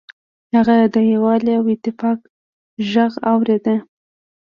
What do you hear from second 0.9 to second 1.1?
د